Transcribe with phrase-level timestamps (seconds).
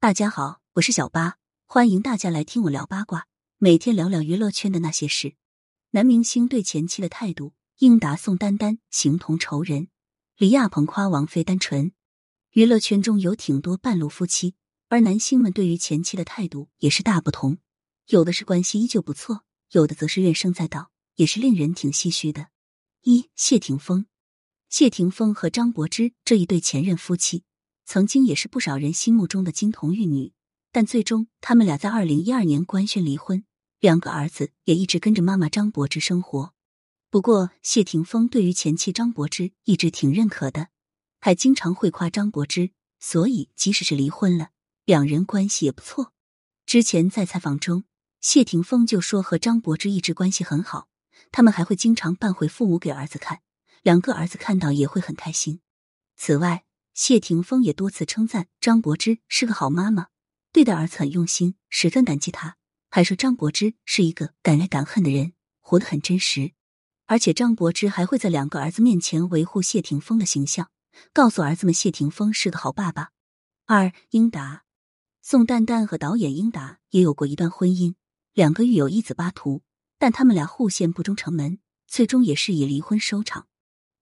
[0.00, 5.34] 大家好，我是小八，欢迎大家来听我聊八卦，每天聊聊娱乐圈的那些事。
[5.90, 9.88] 男明星对前妻的态度，应答宋丹丹形同仇人，
[10.36, 11.90] 李亚鹏夸王菲单纯。
[12.52, 14.54] 娱乐圈中有挺多半路夫妻，
[14.88, 17.58] 而男星们对于前妻的态度也是大不同，
[18.06, 19.42] 有的是关系依旧不错，
[19.72, 22.50] 有的则是怨声载道，也是令人挺唏嘘的。
[23.02, 24.06] 一谢霆锋，
[24.68, 27.42] 谢霆锋和张柏芝这一对前任夫妻。
[27.90, 30.34] 曾经也是不少人心目中的金童玉女，
[30.70, 33.44] 但最终他们俩在二零一二年官宣离婚，
[33.80, 36.52] 两个儿子也一直跟着妈妈张柏芝生活。
[37.08, 40.68] 不过谢霆锋对于前妻张柏芝一直挺认可的，
[41.18, 44.50] 还经常会夸张柏芝，所以即使是离婚了，
[44.84, 46.12] 两人关系也不错。
[46.66, 47.84] 之前在采访中，
[48.20, 50.88] 谢霆锋就说和张柏芝一直关系很好，
[51.32, 53.40] 他们还会经常扮回父母给儿子看，
[53.82, 55.62] 两个儿子看到也会很开心。
[56.18, 56.66] 此外，
[56.98, 60.08] 谢霆锋也多次称赞张柏芝是个好妈妈，
[60.52, 62.56] 对待儿子很用心，十分感激他。
[62.90, 66.54] 还说张柏芝是一个敢爱敢恨的人，活得很真实。
[67.06, 70.72] 而且张柏芝还会在两个儿子面前维护谢霆锋的形象，
[71.12, 73.10] 告诉儿子们谢霆锋是个好爸爸。
[73.66, 74.64] 二英达、
[75.22, 77.94] 宋丹丹和导演英达也有过一段婚姻，
[78.32, 79.62] 两个育有一子八图，
[80.00, 83.46] 但他们俩互陷不忠城门，最终也是以离婚收场。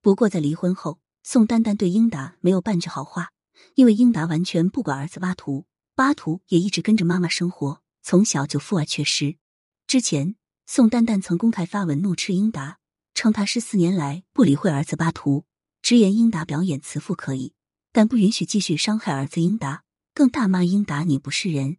[0.00, 1.00] 不过在离婚后。
[1.26, 3.30] 宋丹丹对英达没有半句好话，
[3.76, 9.38] 因为英达完全不管儿子巴图，巴图也一直跟着妈妈生活，从小就父爱缺失。
[9.86, 10.36] 之前，
[10.66, 12.78] 宋丹丹曾公开发文怒斥英达，
[13.14, 15.46] 称他十四年来不理会儿子巴图，
[15.80, 17.54] 直言英达表演慈父可以，
[17.90, 21.78] 但不允许继续伤害儿子英达，更大骂英达你不是人。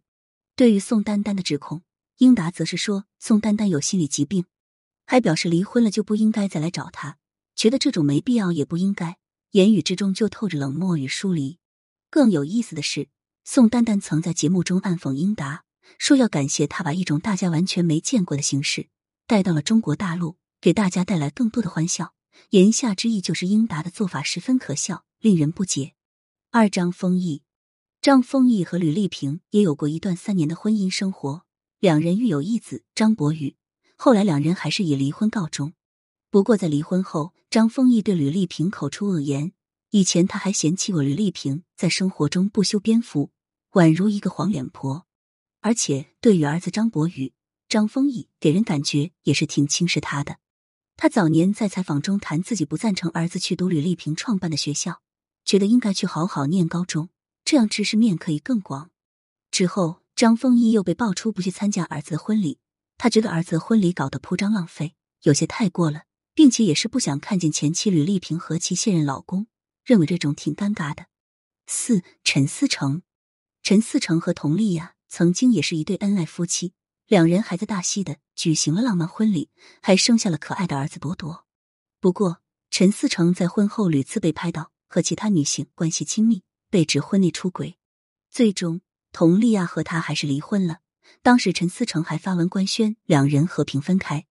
[0.56, 1.82] 对于宋丹丹的指控，
[2.18, 4.46] 英达则是说宋丹丹有心理疾病，
[5.06, 7.18] 还表示离婚了就不应该再来找他，
[7.54, 9.18] 觉得这种没必要也不应该。
[9.56, 11.56] 言语之中就透着冷漠与疏离。
[12.10, 13.08] 更有意思的是，
[13.42, 15.64] 宋丹丹曾在节目中暗讽英达，
[15.98, 18.88] 说要感谢他把一种大家完全没见过的形式
[19.26, 22.12] 带到了中国大陆，给大家带来更多的欢笑。
[22.50, 25.94] 言下之意就是英达的做法十分可笑，令人不解。
[26.50, 27.42] 二张丰毅，
[28.02, 31.46] 张丰毅和吕丽萍也有过一段三年的婚姻生活，
[31.80, 33.56] 两人育有一子张博宇，
[33.96, 35.72] 后来两人还是以离婚告终。
[36.30, 39.52] 不过，在离婚后，张丰毅对吕丽萍口出恶言。
[39.90, 43.30] 以前他还嫌弃过吕丽萍在生活中不修边幅，
[43.72, 45.06] 宛如一个黄脸婆。
[45.60, 47.32] 而且，对于儿子张博宇，
[47.68, 50.38] 张丰毅给人感觉也是挺轻视他的。
[50.96, 55.00] 他早年在采访中谈自己不赞成儿子去读吕丽萍创办的学校，
[55.44, 57.08] 觉得应该去好好念高中，
[57.44, 58.90] 这样知识面可以更广。
[59.50, 62.58] 之后，张丰毅又被爆出不去参加儿子的婚礼，
[62.98, 66.02] 他觉得儿子婚礼搞得铺张浪费，有些太过了。
[66.36, 69.46] 并且也是不想看见前妻吕丽萍和其现任老公，
[69.82, 71.06] 认为这种挺尴尬的。
[71.66, 73.00] 四陈思成，
[73.62, 76.74] 陈思成和佟丽娅曾经也是一对恩爱夫妻，
[77.06, 79.48] 两人还在大溪的举行了浪漫婚礼，
[79.80, 81.46] 还生下了可爱的儿子朵朵。
[82.00, 87.78] 不过，陈思成在婚后屡次被拍到和其他女性关系亲密，被指婚内出轨，
[88.30, 90.80] 最终佟丽娅和他还是离婚了。
[91.22, 94.25] 当时陈思成还发文官宣两人和平分开。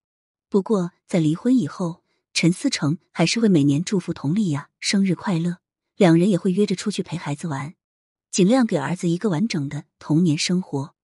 [0.56, 2.02] 不过，在离婚以后，
[2.34, 5.58] 陈思成还是会每年祝福佟丽娅生日快乐，
[5.98, 7.76] 两人也会约着出去陪孩子玩，
[8.32, 10.96] 尽量给儿子一个完整的童年生活。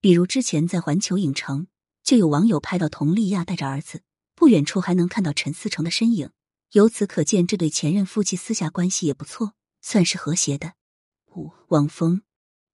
[0.00, 1.68] 比如之前在环球影城，
[2.02, 4.02] 就有网友拍到佟丽娅带着儿子，
[4.34, 6.30] 不远处还能看到陈思成的身影。
[6.72, 10.72] 由此可见，这对前任夫妻私下关系也不错，算是和谐的。
[11.36, 12.22] 五汪峰，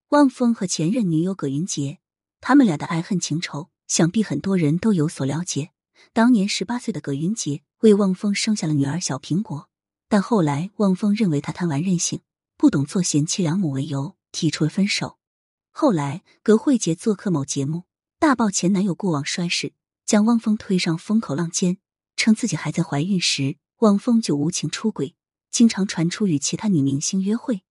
[0.08, 1.98] 汪峰和前任女友葛云杰，
[2.40, 5.72] 他们俩的爱恨情仇，想必很多人都有所了解。
[6.12, 9.68] 当年十八岁的葛云杰为汪峰生下了女儿小苹果，
[10.08, 12.20] 但后来汪峰认为他贪玩任性，
[12.56, 15.18] 不懂做贤妻良母为由提出了分手。
[15.70, 17.84] 后来葛慧杰做客某节目，
[18.18, 19.72] 大爆前男友过往衰事，
[20.04, 21.78] 将汪峰推上风口浪尖，
[22.14, 25.16] 称自己还在怀孕时，汪峰就无情出轨，
[25.50, 27.62] 经常传出与其他女明星约会。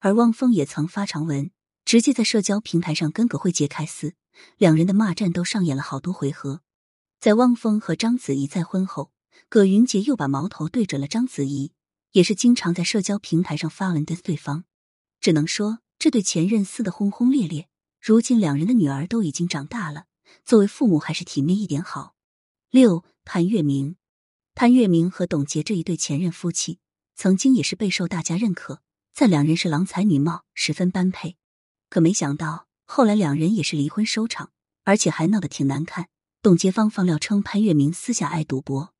[0.00, 1.50] 而汪峰也曾发长文，
[1.84, 4.14] 直接在社交平台上跟葛慧杰开撕，
[4.58, 6.60] 两人的骂战都上演了好多回合。
[7.24, 9.10] 在汪峰和章子怡再婚后，
[9.48, 11.72] 葛云杰又把矛头对准了章子怡，
[12.12, 14.64] 也是经常在社交平台上发文的对方。
[15.22, 17.70] 只能说这对前任撕得轰轰烈烈。
[17.98, 20.04] 如今两人的女儿都已经长大了，
[20.44, 22.14] 作为父母还是体面一点好。
[22.68, 23.96] 六潘粤明，
[24.54, 26.78] 潘粤明和董洁这一对前任夫妻，
[27.16, 28.82] 曾经也是备受大家认可，
[29.14, 31.38] 在两人是郎才女貌，十分般配。
[31.88, 36.10] 可没想到后来两人也是离婚收场，而且还闹得挺难看。
[36.44, 38.92] 董洁方放料称潘粤明私下爱赌博，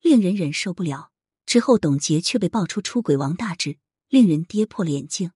[0.00, 1.10] 令人忍受不了。
[1.44, 5.32] 之后，董洁却被爆出出轨王大治，令人跌破了眼镜。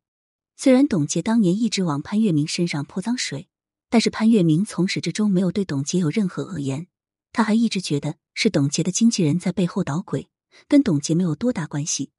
[0.56, 3.48] 虽然董洁当年一直往潘粤明身上泼脏水，
[3.90, 6.86] 但是潘粤明从始至终没有对董洁有任何恶言。
[7.32, 10.28] 他还一直觉得是董洁的经纪人在背后捣鬼，
[10.68, 12.12] 跟董洁没有多大关系。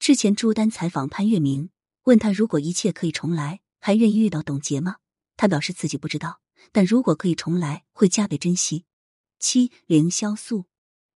[0.00, 1.70] 之前朱丹采访潘粤明，
[2.06, 4.96] 问他如果一切可以重来，还愿意遇到董洁吗？
[5.36, 6.40] 他表示自己不知道，
[6.72, 8.84] 但如果可以重来，会加倍珍惜。
[9.38, 10.66] 七凌潇肃，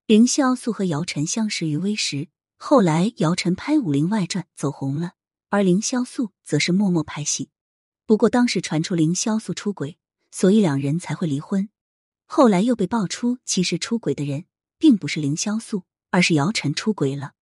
[0.06, 5.14] 凌潇肃和姚晨相识于微时，后来姚晨拍《武林外传》走红了。
[5.50, 7.50] 而凌潇肃则是默默拍戏，
[8.08, 10.00] 不过当时传出凌潇肃出轨，
[10.32, 11.70] 所以两人才会离婚。
[12.26, 14.46] 后来又被爆出，其实出轨的人
[14.80, 17.34] 并不是凌潇肃，而是姚晨出轨了。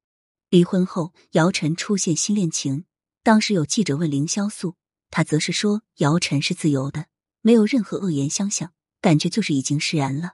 [0.49, 2.83] 离婚后，姚晨出现新恋情，
[3.23, 4.75] 当时有记者问凌潇肃，
[5.09, 7.05] 他则是说姚晨是自由的，
[7.41, 10.33] 没有任何恶言相向，感觉就是已经释然了。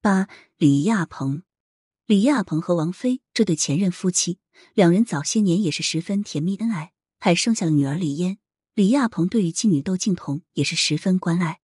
[0.00, 1.42] 八李亚鹏，
[2.06, 4.38] 李亚鹏和王菲这对前任夫妻，
[4.74, 6.92] 两人早些年也是十分甜蜜恩爱。
[7.18, 8.38] 还生下了女儿李嫣，
[8.74, 11.60] 李亚鹏对于妻女窦靖童也是十分关爱，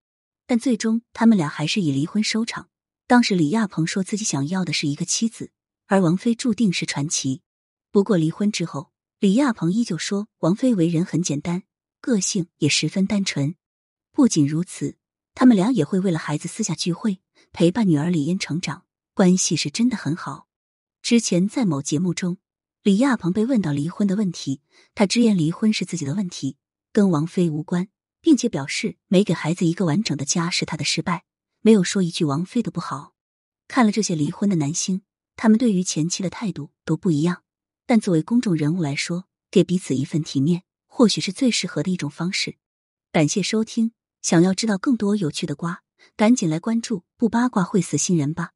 [0.46, 2.68] 但最终他们俩还是以离婚收场。
[3.08, 5.50] 当时李亚鹏说自己想要的是一个妻子，
[5.86, 7.42] 而王菲注定是传奇。
[7.90, 11.64] 不过离婚之后，李亚鹏依旧说王菲为人很简单，
[12.00, 13.56] 个性也十分单纯。
[14.18, 14.96] 不仅如此，
[15.32, 17.20] 他们俩也会为了孩子私下聚会，
[17.52, 18.84] 陪伴女儿李嫣成长，
[19.14, 20.48] 关系是真的很好。
[21.00, 22.38] 之前在某节目中。
[22.82, 24.60] 李亚鹏被问到离婚的问题，
[24.96, 26.56] 他直言离婚是自己的问题，
[26.92, 31.22] 跟王菲无关，并且表示没给孩子一个完整的家是他的失败，
[31.60, 33.14] 没有说一句王菲的不好。
[33.68, 35.02] 看了这些离婚的男星，
[35.36, 37.44] 他们对于前妻的态度都不一样，
[37.86, 42.56] 但作为公众人物来说，给彼此一份体面，或许是最适合的一种方式。
[43.12, 43.92] 感谢收听，
[44.22, 45.82] 想要知道更多有趣的瓜，
[46.16, 48.50] 赶紧来关注，不八卦会死新人吧。